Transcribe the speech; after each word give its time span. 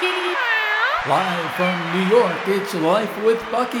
Live 0.00 1.50
from 1.54 1.74
New 1.92 2.06
York, 2.16 2.38
it's 2.46 2.72
Life 2.74 3.24
with 3.24 3.40
Bucky. 3.50 3.78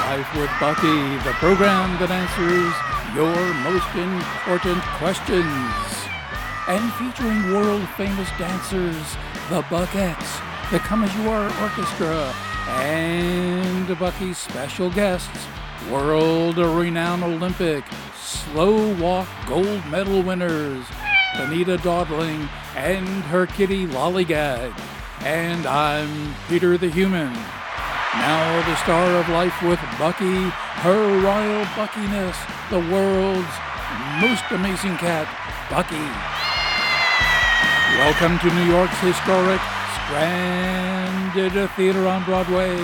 Life 0.00 0.34
with 0.34 0.50
Bucky, 0.58 1.16
the 1.28 1.34
program 1.36 1.98
that 2.00 2.10
answers 2.10 2.72
your 3.14 3.36
most 3.68 3.84
important 4.00 4.82
questions. 4.96 6.08
And 6.68 6.90
featuring 6.94 7.52
world 7.52 7.86
famous 7.98 8.30
dancers, 8.38 8.96
the 9.50 9.60
Buckettes, 9.68 10.40
the 10.70 10.78
Come 10.78 11.04
As 11.04 11.14
You 11.16 11.28
Are 11.28 11.52
Orchestra, 11.60 12.32
and 12.80 13.98
Bucky's 13.98 14.38
special 14.38 14.88
guests, 14.88 15.46
world 15.90 16.56
renowned 16.56 17.24
Olympic 17.24 17.84
slow 18.26 18.94
walk 18.94 19.28
gold 19.46 19.84
medal 19.86 20.22
winners, 20.22 20.84
Benita 21.34 21.76
Dawdling 21.78 22.48
and 22.74 23.06
her 23.24 23.46
kitty 23.46 23.86
Lollygag. 23.86 24.72
And 25.20 25.66
I'm 25.66 26.34
Peter 26.48 26.78
the 26.78 26.88
Human. 26.88 27.32
Now 27.32 28.66
the 28.66 28.76
star 28.76 29.10
of 29.20 29.28
life 29.28 29.60
with 29.62 29.80
Bucky, 29.98 30.48
her 30.80 31.20
royal 31.20 31.66
Buckiness, 31.76 32.36
the 32.70 32.80
world's 32.92 33.52
most 34.20 34.44
amazing 34.50 34.96
cat, 34.96 35.28
Bucky. 35.68 35.96
Welcome 37.98 38.38
to 38.38 38.54
New 38.54 38.72
York's 38.72 38.98
historic 39.00 39.60
Stranded 40.06 41.70
Theater 41.72 42.06
on 42.06 42.24
Broadway. 42.24 42.76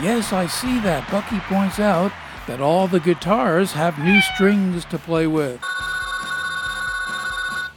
Yes, 0.00 0.32
I 0.32 0.46
see 0.46 0.78
that. 0.80 1.10
Bucky 1.10 1.40
points 1.40 1.78
out 1.78 2.12
that 2.46 2.60
all 2.60 2.88
the 2.88 3.00
guitars 3.00 3.72
have 3.72 3.98
new 3.98 4.20
strings 4.20 4.84
to 4.86 4.98
play 4.98 5.26
with. 5.26 5.60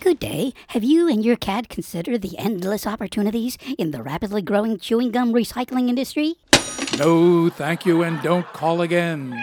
Good 0.07 0.20
day. 0.20 0.53
Have 0.67 0.86
you 0.86 1.09
and 1.09 1.25
your 1.25 1.36
cat 1.36 1.67
considered 1.67 2.22
the 2.22 2.38
endless 2.38 2.88
opportunities 2.88 3.58
in 3.77 3.91
the 3.91 4.02
rapidly 4.02 4.41
growing 4.41 4.80
chewing 4.80 5.11
gum 5.11 5.33
recycling 5.33 5.89
industry? 5.89 6.36
No, 6.97 7.49
thank 7.49 7.86
you, 7.86 8.03
and 8.03 8.22
don't 8.22 8.47
call 8.53 8.80
again. 8.80 9.38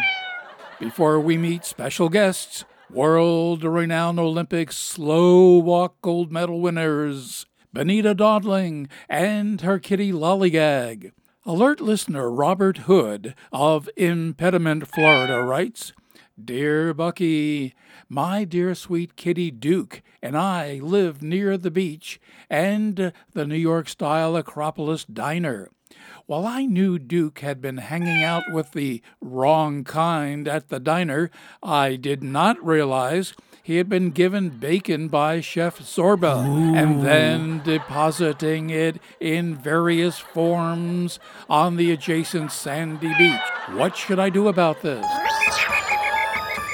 Before 0.80 1.20
we 1.20 1.36
meet 1.36 1.66
special 1.66 2.08
guests, 2.08 2.64
world 2.90 3.62
renowned 3.62 4.18
Olympic 4.18 4.72
slow 4.72 5.58
walk 5.58 6.00
gold 6.00 6.32
medal 6.32 6.62
winners, 6.62 7.44
Benita 7.74 8.14
Dawdling 8.14 8.88
and 9.06 9.60
her 9.60 9.78
kitty 9.78 10.12
Lollygag. 10.12 11.12
Alert 11.44 11.82
listener 11.82 12.30
Robert 12.30 12.78
Hood 12.88 13.34
of 13.52 13.90
Impediment, 13.98 14.88
Florida 14.88 15.42
writes 15.42 15.92
Dear 16.42 16.92
Bucky, 16.92 17.74
my 18.08 18.42
dear 18.42 18.74
sweet 18.74 19.14
kitty 19.14 19.52
Duke 19.52 20.02
and 20.20 20.36
I 20.36 20.80
live 20.82 21.22
near 21.22 21.56
the 21.56 21.70
beach 21.70 22.20
and 22.50 23.12
the 23.32 23.46
New 23.46 23.56
York 23.56 23.88
style 23.88 24.34
Acropolis 24.34 25.04
Diner. 25.04 25.70
While 26.26 26.44
I 26.44 26.64
knew 26.64 26.98
Duke 26.98 27.38
had 27.38 27.60
been 27.60 27.76
hanging 27.76 28.24
out 28.24 28.50
with 28.50 28.72
the 28.72 29.00
wrong 29.20 29.84
kind 29.84 30.48
at 30.48 30.70
the 30.70 30.80
diner, 30.80 31.30
I 31.62 31.94
did 31.94 32.24
not 32.24 32.62
realize 32.64 33.32
he 33.62 33.76
had 33.76 33.88
been 33.88 34.10
given 34.10 34.48
bacon 34.48 35.06
by 35.06 35.40
Chef 35.40 35.78
Zorba 35.78 36.44
Ooh. 36.44 36.74
and 36.74 37.06
then 37.06 37.62
depositing 37.62 38.70
it 38.70 39.00
in 39.20 39.54
various 39.54 40.18
forms 40.18 41.20
on 41.48 41.76
the 41.76 41.92
adjacent 41.92 42.50
sandy 42.50 43.14
beach. 43.16 43.40
What 43.70 43.96
should 43.96 44.18
I 44.18 44.30
do 44.30 44.48
about 44.48 44.82
this? 44.82 45.06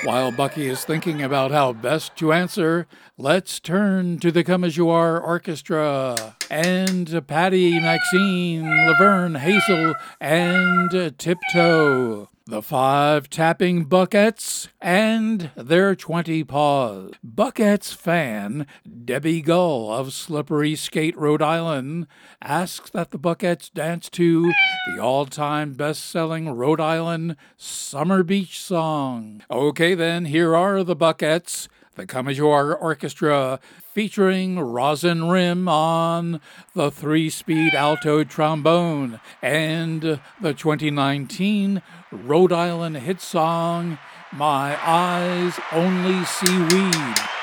While 0.02 0.32
Bucky 0.32 0.66
is 0.66 0.82
thinking 0.82 1.20
about 1.20 1.50
how 1.50 1.74
best 1.74 2.16
to 2.16 2.32
answer, 2.32 2.86
let's 3.18 3.60
turn 3.60 4.18
to 4.20 4.32
the 4.32 4.42
Come 4.42 4.64
As 4.64 4.78
You 4.78 4.88
Are 4.88 5.20
Orchestra 5.20 6.36
and 6.50 7.26
Patty, 7.26 7.78
Maxine, 7.78 8.86
Laverne, 8.86 9.34
Hazel, 9.34 9.94
and 10.18 11.18
Tiptoe 11.18 12.29
the 12.50 12.60
five 12.60 13.30
tapping 13.30 13.86
Buckettes, 13.86 14.66
and 14.80 15.50
their 15.54 15.94
20 15.94 16.42
paws. 16.42 17.12
Buckettes 17.24 17.94
fan 17.94 18.66
Debbie 19.04 19.40
Gull 19.40 19.92
of 19.92 20.12
Slippery 20.12 20.74
Skate, 20.74 21.16
Rhode 21.16 21.42
Island, 21.42 22.08
asks 22.42 22.90
that 22.90 23.12
the 23.12 23.20
Buckettes 23.20 23.72
dance 23.72 24.10
to 24.10 24.52
the 24.88 25.00
all 25.00 25.26
time 25.26 25.74
best 25.74 26.04
selling 26.04 26.48
Rhode 26.48 26.80
Island 26.80 27.36
Summer 27.56 28.24
Beach 28.24 28.60
song. 28.60 29.44
Okay, 29.48 29.94
then, 29.94 30.24
here 30.24 30.56
are 30.56 30.82
the 30.82 30.96
Buckettes 30.96 31.68
the 32.06 32.38
You 32.38 32.48
Orchestra 32.74 33.60
featuring 33.94 34.60
Resin 34.60 35.28
Rim 35.28 35.68
on 35.68 36.40
the 36.74 36.90
three 36.90 37.28
speed 37.30 37.74
alto 37.74 38.24
trombone 38.24 39.20
and 39.42 40.20
the 40.40 40.54
2019 40.54 41.82
Rhode 42.12 42.52
Island 42.52 42.96
hit 42.98 43.20
song 43.20 43.98
My 44.32 44.78
Eyes 44.86 45.58
Only 45.72 46.24
Sea 46.24 46.58
Weed. 46.58 47.39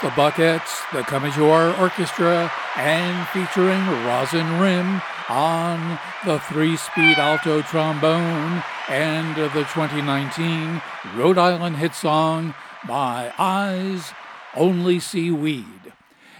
The 0.00 0.08
Buckettes, 0.08 0.80
the 0.92 1.02
Come 1.02 1.24
As 1.24 1.36
You 1.36 1.46
Are 1.46 1.76
Orchestra, 1.80 2.50
and 2.76 3.28
featuring 3.28 3.80
Resin 4.06 4.60
Rim 4.60 5.02
on 5.28 5.98
the 6.24 6.38
three 6.40 6.76
speed 6.76 7.18
alto 7.18 7.62
trombone 7.62 8.62
and 8.88 9.36
the 9.36 9.48
2019 9.48 10.80
Rhode 11.16 11.38
Island 11.38 11.76
hit 11.76 11.94
song, 11.94 12.54
My 12.86 13.32
Eyes 13.38 14.12
Only 14.56 14.98
Sea 14.98 15.30
Weed. 15.30 15.92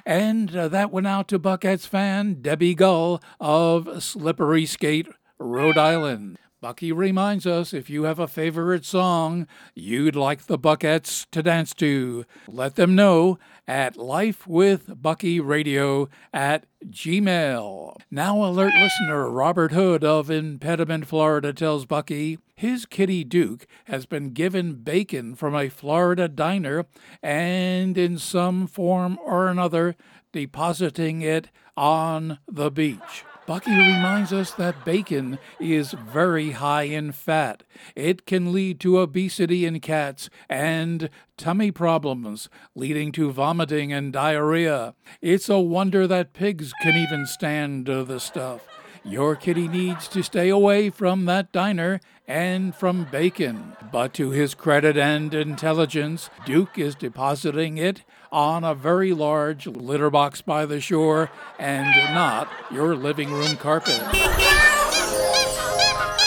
And 0.06 0.56
uh, 0.56 0.68
that 0.68 0.90
went 0.90 1.06
out 1.06 1.28
to 1.28 1.38
Buckettes 1.38 1.86
fan 1.86 2.42
Debbie 2.42 2.74
Gull 2.74 3.22
of 3.40 4.02
Slippery 4.02 4.66
Skate, 4.66 5.08
Rhode 5.38 5.78
Island. 5.78 6.38
Bucky 6.62 6.92
reminds 6.92 7.44
us 7.44 7.74
if 7.74 7.90
you 7.90 8.04
have 8.04 8.20
a 8.20 8.28
favorite 8.28 8.84
song 8.84 9.48
you'd 9.74 10.14
like 10.14 10.46
the 10.46 10.56
Buckettes 10.56 11.26
to 11.32 11.42
dance 11.42 11.74
to, 11.74 12.24
let 12.46 12.76
them 12.76 12.94
know 12.94 13.40
at 13.66 13.96
lifewithbuckyradio 13.96 16.08
at 16.32 16.66
gmail. 16.86 17.96
Now 18.12 18.44
alert 18.44 18.74
listener 18.74 19.28
Robert 19.28 19.72
Hood 19.72 20.04
of 20.04 20.30
Impediment, 20.30 21.08
Florida 21.08 21.52
tells 21.52 21.84
Bucky 21.84 22.38
his 22.54 22.86
kitty 22.86 23.24
Duke 23.24 23.66
has 23.86 24.06
been 24.06 24.30
given 24.30 24.74
bacon 24.74 25.34
from 25.34 25.56
a 25.56 25.68
Florida 25.68 26.28
diner 26.28 26.86
and 27.24 27.98
in 27.98 28.18
some 28.18 28.68
form 28.68 29.18
or 29.24 29.48
another 29.48 29.96
depositing 30.30 31.22
it 31.22 31.48
on 31.76 32.38
the 32.46 32.70
beach. 32.70 33.24
Bucky 33.44 33.76
reminds 33.76 34.32
us 34.32 34.52
that 34.52 34.84
bacon 34.84 35.38
is 35.58 35.92
very 35.92 36.52
high 36.52 36.84
in 36.84 37.10
fat. 37.10 37.64
It 37.96 38.24
can 38.24 38.52
lead 38.52 38.78
to 38.80 39.00
obesity 39.00 39.66
in 39.66 39.80
cats 39.80 40.30
and 40.48 41.10
tummy 41.36 41.72
problems, 41.72 42.48
leading 42.76 43.10
to 43.12 43.32
vomiting 43.32 43.92
and 43.92 44.12
diarrhea. 44.12 44.94
It's 45.20 45.48
a 45.48 45.58
wonder 45.58 46.06
that 46.06 46.34
pigs 46.34 46.72
can 46.82 46.96
even 46.96 47.26
stand 47.26 47.86
the 47.86 48.20
stuff. 48.20 48.66
Your 49.04 49.34
kitty 49.34 49.66
needs 49.66 50.06
to 50.08 50.22
stay 50.22 50.48
away 50.48 50.88
from 50.88 51.24
that 51.24 51.50
diner 51.50 52.00
and 52.28 52.72
from 52.72 53.08
bacon. 53.10 53.76
But 53.90 54.14
to 54.14 54.30
his 54.30 54.54
credit 54.54 54.96
and 54.96 55.34
intelligence, 55.34 56.30
Duke 56.46 56.78
is 56.78 56.94
depositing 56.94 57.78
it 57.78 58.04
on 58.32 58.64
a 58.64 58.74
very 58.74 59.12
large 59.12 59.66
litter 59.66 60.10
box 60.10 60.40
by 60.40 60.66
the 60.66 60.80
shore 60.80 61.30
and 61.58 61.94
not 62.14 62.48
your 62.70 62.96
living 62.96 63.30
room 63.30 63.56
carpet. 63.56 64.00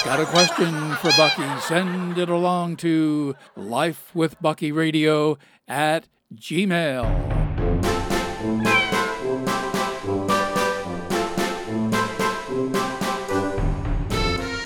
Got 0.05 0.19
a 0.19 0.25
question 0.27 0.93
for 0.97 1.09
Bucky? 1.17 1.59
Send 1.61 2.19
it 2.19 2.29
along 2.29 2.75
to 2.77 3.35
lifewithbuckyradio 3.57 5.37
at 5.67 6.07
gmail. 6.35 7.35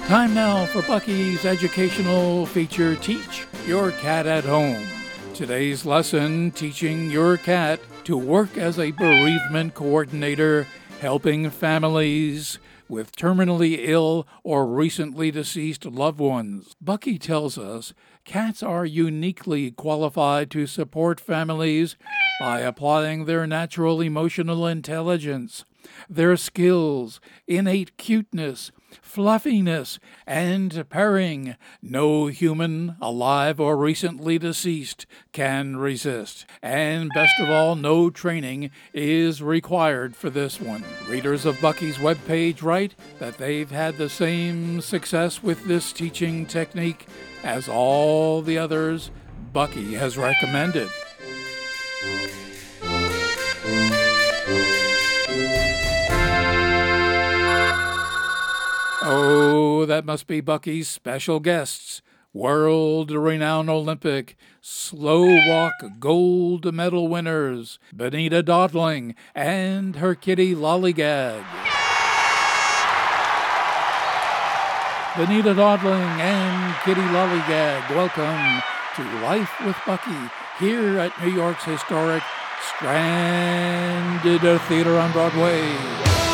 Time 0.08 0.34
now 0.34 0.66
for 0.66 0.82
Bucky's 0.82 1.46
educational 1.46 2.46
feature 2.48 2.96
Teach 2.96 3.46
Your 3.66 3.92
Cat 3.92 4.26
at 4.26 4.44
Home. 4.44 4.99
Today's 5.40 5.86
lesson 5.86 6.52
teaching 6.52 7.10
your 7.10 7.38
cat 7.38 7.80
to 8.04 8.18
work 8.18 8.58
as 8.58 8.78
a 8.78 8.92
bereavement 8.92 9.74
coordinator, 9.74 10.68
helping 11.00 11.50
families 11.50 12.60
with 12.90 13.16
terminally 13.16 13.78
ill 13.80 14.28
or 14.44 14.68
recently 14.68 15.32
deceased 15.32 15.86
loved 15.86 16.20
ones. 16.20 16.76
Bucky 16.82 17.18
tells 17.18 17.58
us 17.58 17.94
cats 18.26 18.62
are 18.62 18.86
uniquely 18.86 19.72
qualified 19.72 20.52
to 20.52 20.68
support 20.68 21.22
families 21.22 21.96
by 22.42 22.60
applying 22.60 23.24
their 23.24 23.48
natural 23.48 24.02
emotional 24.02 24.68
intelligence, 24.68 25.64
their 26.10 26.36
skills, 26.36 27.22
innate 27.48 27.96
cuteness, 27.96 28.74
fluffiness, 29.02 30.00
and 30.26 30.86
purring 30.90 31.56
no 31.82 32.28
human, 32.28 32.96
alive 33.02 33.60
or 33.60 33.78
recently 33.78 34.38
deceased, 34.38 35.06
can 35.32 35.78
resist. 35.78 36.46
And 36.62 37.10
best 37.14 37.40
of 37.40 37.50
all, 37.50 37.76
no 37.76 38.10
training 38.10 38.72
is 38.94 39.42
required 39.42 40.16
for 40.16 40.30
this 40.30 40.60
one. 40.60 40.84
Readers 41.08 41.46
of 41.46 41.60
Bucky's 41.62 41.98
webpage 41.98 42.62
write 42.62 42.96
that 43.20 43.38
they've 43.38 43.72
had 43.72 43.98
the 43.98 44.10
same 44.10 44.82
success 44.82 45.42
with 45.44 45.66
this 45.66 45.92
teaching 45.92 46.46
technique 46.46 47.08
as 47.44 47.68
all 47.68 48.42
the 48.42 48.58
others 48.58 49.12
Bucky 49.52 49.94
has 49.96 50.18
recommended. 50.18 50.90
That 60.00 60.06
must 60.06 60.28
be 60.28 60.40
Bucky's 60.40 60.88
special 60.88 61.42
guests. 61.42 62.02
World 62.32 63.12
renowned 63.12 63.70
Olympic 63.70 64.38
slow 64.62 65.26
walk 65.46 65.74
gold 66.00 66.74
medal 66.74 67.10
winners, 67.10 67.80
Benita 67.94 68.42
Dawdling 68.42 69.14
and 69.36 69.98
her 69.98 70.16
kitty 70.16 70.56
Lollygag. 70.56 71.44
Benita 75.18 75.54
Dawdling 75.54 76.22
and 76.22 76.76
Kitty 76.86 77.02
Lollygag, 77.02 77.90
welcome 77.90 78.64
to 78.96 79.04
Life 79.22 79.52
with 79.66 79.76
Bucky 79.86 80.32
here 80.60 80.98
at 80.98 81.12
New 81.22 81.32
York's 81.34 81.66
historic 81.66 82.24
Stranded 82.78 84.62
Theater 84.62 84.98
on 84.98 85.12
Broadway. 85.12 86.29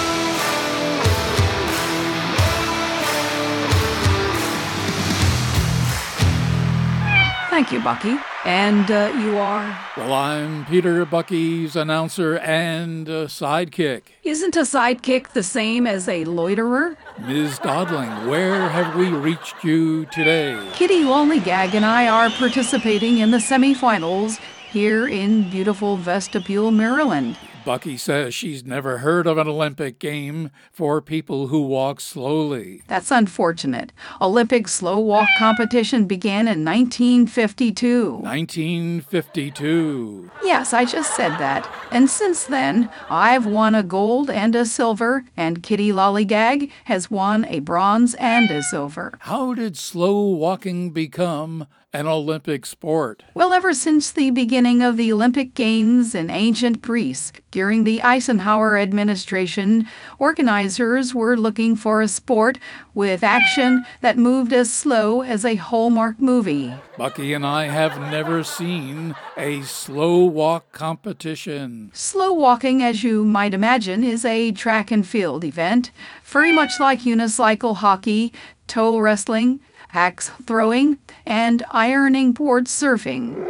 Thank 7.56 7.72
you, 7.72 7.80
Bucky. 7.80 8.18
And 8.44 8.92
uh, 8.92 9.14
you 9.18 9.38
are? 9.38 9.80
Well, 9.96 10.12
I'm 10.12 10.66
Peter 10.66 11.06
Bucky's 11.06 11.78
announcer 11.78 12.38
and 12.40 13.08
uh, 13.08 13.28
sidekick. 13.28 14.02
Isn't 14.26 14.58
a 14.58 14.64
sidekick 14.64 15.30
the 15.30 15.42
same 15.42 15.88
as 15.88 16.10
a 16.10 16.26
loiterer? 16.26 16.98
Ms. 17.26 17.60
Dawdling, 17.60 18.28
where 18.28 18.68
have 18.68 18.98
we 18.98 19.08
reached 19.08 19.64
you 19.64 20.06
today? 20.08 20.62
Kitty 20.74 21.04
Lollygag 21.04 21.74
and 21.76 21.86
I 21.86 22.10
are 22.10 22.30
participating 22.32 23.20
in 23.20 23.32
the 23.32 23.38
semifinals 23.38 24.38
here 24.70 25.08
in 25.08 25.50
beautiful 25.50 25.96
Vestibule, 25.96 26.72
Maryland. 26.72 27.38
Bucky 27.66 27.98
says 27.98 28.34
she's 28.36 28.64
never 28.64 29.00
heard 29.00 29.26
of 29.26 29.40
an 29.40 29.48
Olympic 29.48 29.98
game 29.98 30.52
for 30.72 31.02
people 31.02 31.48
who 31.48 31.66
walk 31.66 32.00
slowly. 32.00 32.84
That's 32.88 33.10
unfortunate. 33.10 33.92
Olympic 34.22 34.68
slow 34.68 35.00
walk 35.00 35.28
competition 35.40 36.06
began 36.06 36.48
in 36.48 36.64
1952. 36.64 38.18
1952. 38.18 40.30
Yes, 40.44 40.74
I 40.74 40.86
just 40.86 41.16
said 41.16 41.40
that. 41.40 41.68
And 41.92 42.08
since 42.08 42.44
then, 42.44 42.92
I've 43.10 43.48
won 43.48 43.74
a 43.74 43.82
gold 43.82 44.30
and 44.30 44.56
a 44.56 44.68
silver, 44.68 45.26
and 45.36 45.64
Kitty 45.64 45.92
Lollygag 45.92 46.70
has 46.84 47.10
won 47.10 47.46
a 47.46 47.62
bronze 47.62 48.14
and 48.16 48.52
a 48.52 48.62
silver. 48.62 49.18
How 49.22 49.56
did 49.56 49.76
slow 49.76 50.28
walking 50.28 50.92
become 50.92 51.66
an 51.96 52.08
Olympic 52.08 52.66
sport? 52.66 53.24
Well, 53.34 53.54
ever 53.54 53.74
since 53.74 54.12
the 54.12 54.30
beginning 54.32 54.82
of 54.82 54.98
the 54.98 55.14
Olympic 55.14 55.54
Games 55.54 56.14
in 56.14 56.30
ancient 56.30 56.82
Greece, 56.82 57.32
during 57.56 57.86
the 57.86 58.02
Eisenhower 58.02 58.78
administration, 58.78 59.88
organizers 60.20 61.16
were 61.16 61.38
looking 61.38 61.78
for 61.78 62.02
a 62.02 62.08
sport 62.10 62.58
with 62.94 63.24
action 63.24 63.86
that 64.02 64.18
moved 64.18 64.52
as 64.52 64.70
slow 64.70 65.22
as 65.22 65.46
a 65.46 65.56
Hallmark 65.56 66.20
movie. 66.20 66.74
Bucky 66.98 67.32
and 67.32 67.46
I 67.46 67.68
have 67.68 67.98
never 68.12 68.44
seen 68.44 69.16
a 69.38 69.62
slow 69.62 70.26
walk 70.26 70.74
competition. 70.74 71.92
Slow 71.94 72.34
walking, 72.34 72.84
as 72.84 73.06
you 73.06 73.24
might 73.24 73.54
imagine, 73.54 74.04
is 74.04 74.26
a 74.26 74.52
track 74.52 74.92
and 74.92 75.08
field 75.08 75.46
event, 75.46 75.92
very 76.26 76.52
much 76.52 76.80
like 76.80 77.02
unicycle 77.02 77.78
hockey, 77.78 78.34
toe 78.68 78.98
wrestling, 78.98 79.60
axe 79.94 80.30
throwing, 80.46 80.98
and 81.26 81.64
ironing 81.72 82.34
board 82.34 82.66
surfing. 82.66 83.46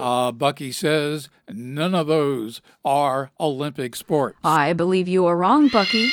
Uh, 0.00 0.32
Bucky 0.32 0.72
says 0.72 1.28
none 1.48 1.94
of 1.94 2.08
those 2.08 2.60
are 2.84 3.30
Olympic 3.40 3.96
sports. 3.96 4.36
I 4.44 4.72
believe 4.72 5.08
you 5.08 5.26
are 5.26 5.36
wrong, 5.36 5.68
Bucky. 5.68 6.10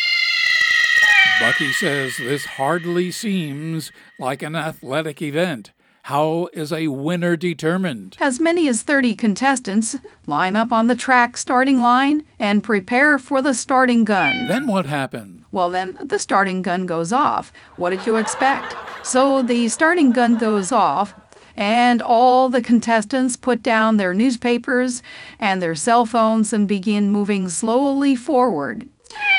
Bucky 1.41 1.71
says 1.71 2.17
this 2.17 2.45
hardly 2.45 3.11
seems 3.11 3.91
like 4.19 4.41
an 4.41 4.55
athletic 4.55 5.21
event. 5.21 5.71
How 6.09 6.49
is 6.53 6.73
a 6.73 6.87
winner 6.87 7.37
determined? 7.37 8.17
As 8.19 8.39
many 8.39 8.67
as 8.67 8.81
30 8.81 9.13
contestants 9.13 9.95
line 10.25 10.55
up 10.55 10.71
on 10.71 10.87
the 10.87 10.95
track 10.95 11.37
starting 11.37 11.81
line 11.81 12.23
and 12.39 12.63
prepare 12.63 13.19
for 13.19 13.43
the 13.43 13.53
starting 13.53 14.05
gun. 14.05 14.47
Then 14.47 14.65
what 14.65 14.87
happens? 14.87 15.43
Well, 15.51 15.69
then 15.69 15.99
the 16.01 16.17
starting 16.17 16.63
gun 16.63 16.87
goes 16.87 17.13
off. 17.13 17.53
What 17.75 17.91
did 17.91 18.07
you 18.07 18.15
expect? 18.15 18.75
So 19.05 19.43
the 19.43 19.67
starting 19.67 20.11
gun 20.11 20.39
goes 20.39 20.71
off, 20.71 21.13
and 21.55 22.01
all 22.01 22.49
the 22.49 22.63
contestants 22.63 23.37
put 23.37 23.61
down 23.61 23.97
their 23.97 24.15
newspapers 24.15 25.03
and 25.39 25.61
their 25.61 25.75
cell 25.75 26.07
phones 26.07 26.51
and 26.51 26.67
begin 26.67 27.11
moving 27.11 27.49
slowly 27.49 28.15
forward. 28.15 28.89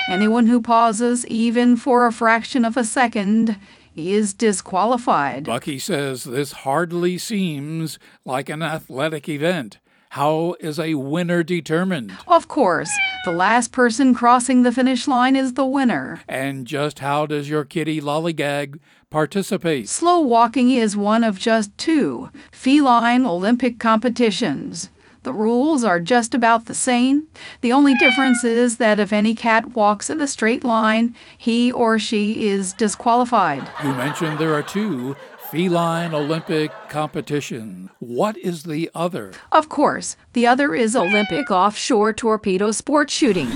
Anyone 0.08 0.46
who 0.46 0.62
pauses, 0.62 1.26
even 1.26 1.76
for 1.76 2.06
a 2.06 2.12
fraction 2.12 2.64
of 2.64 2.76
a 2.76 2.84
second, 2.84 3.56
is 3.96 4.34
disqualified. 4.34 5.44
Bucky 5.44 5.78
says 5.78 6.24
this 6.24 6.52
hardly 6.52 7.18
seems 7.18 7.98
like 8.24 8.48
an 8.48 8.62
athletic 8.62 9.28
event. 9.28 9.78
How 10.14 10.56
is 10.58 10.80
a 10.80 10.94
winner 10.94 11.44
determined? 11.44 12.16
Of 12.26 12.48
course, 12.48 12.90
the 13.24 13.30
last 13.30 13.70
person 13.70 14.12
crossing 14.12 14.64
the 14.64 14.72
finish 14.72 15.06
line 15.06 15.36
is 15.36 15.54
the 15.54 15.64
winner. 15.64 16.20
And 16.26 16.66
just 16.66 16.98
how 16.98 17.26
does 17.26 17.48
your 17.48 17.64
kitty 17.64 18.00
Lollygag 18.00 18.80
participate? 19.08 19.88
Slow 19.88 20.18
walking 20.18 20.70
is 20.72 20.96
one 20.96 21.22
of 21.22 21.38
just 21.38 21.76
two 21.78 22.30
feline 22.50 23.24
Olympic 23.24 23.78
competitions. 23.78 24.90
The 25.22 25.32
rules 25.34 25.84
are 25.84 26.00
just 26.00 26.34
about 26.34 26.64
the 26.64 26.74
same. 26.74 27.26
The 27.60 27.72
only 27.72 27.94
difference 27.94 28.42
is 28.42 28.78
that 28.78 28.98
if 28.98 29.12
any 29.12 29.34
cat 29.34 29.74
walks 29.74 30.08
in 30.08 30.20
a 30.20 30.26
straight 30.26 30.64
line, 30.64 31.14
he 31.36 31.70
or 31.70 31.98
she 31.98 32.48
is 32.48 32.72
disqualified. 32.72 33.68
You 33.84 33.92
mentioned 33.94 34.38
there 34.38 34.54
are 34.54 34.62
two 34.62 35.16
feline 35.50 36.14
Olympic 36.14 36.70
competition. 36.88 37.90
What 37.98 38.38
is 38.38 38.62
the 38.62 38.90
other? 38.94 39.32
Of 39.52 39.68
course, 39.68 40.16
the 40.32 40.46
other 40.46 40.74
is 40.74 40.96
Olympic 40.96 41.50
offshore 41.50 42.14
torpedo 42.14 42.70
sport 42.70 43.10
shooting. 43.10 43.50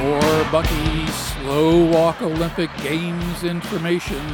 More 0.00 0.44
Bucky 0.52 1.06
Slow 1.50 1.84
Walk 1.86 2.22
Olympic 2.22 2.70
Games 2.76 3.42
information 3.42 4.24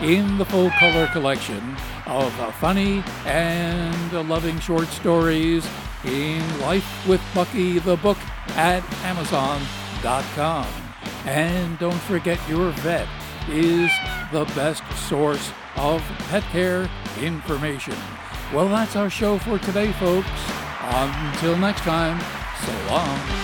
in 0.00 0.38
the 0.38 0.46
full 0.46 0.70
color 0.70 1.06
collection 1.08 1.76
of 2.06 2.32
funny 2.54 3.04
and 3.26 4.30
loving 4.30 4.58
short 4.60 4.88
stories 4.88 5.68
in 6.06 6.60
Life 6.62 7.06
with 7.06 7.20
Bucky, 7.34 7.80
the 7.80 7.96
book 7.96 8.16
at 8.56 8.82
Amazon.com. 9.04 10.66
And 11.26 11.78
don't 11.78 12.00
forget, 12.08 12.40
your 12.48 12.70
vet 12.70 13.08
is 13.50 13.90
the 14.32 14.46
best 14.56 14.84
source 15.06 15.52
of 15.76 16.00
pet 16.30 16.44
care 16.44 16.88
information. 17.20 17.96
Well, 18.54 18.70
that's 18.70 18.96
our 18.96 19.10
show 19.10 19.36
for 19.36 19.58
today, 19.58 19.92
folks. 19.92 20.30
Until 20.80 21.58
next 21.58 21.82
time, 21.82 22.18
so 22.64 22.72
long. 22.90 23.43